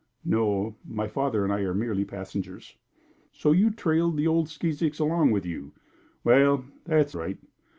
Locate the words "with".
5.29-5.45